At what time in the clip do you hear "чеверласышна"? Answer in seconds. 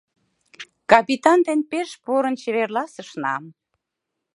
2.41-3.35